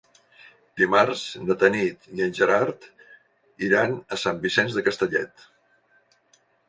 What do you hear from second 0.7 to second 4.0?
Dimarts na Tanit i en Gerard iran